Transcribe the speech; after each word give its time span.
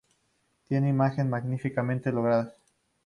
Tiene 0.67 0.89
imágenes 0.89 1.29
magníficamente 1.29 2.11
logradas. 2.11 2.53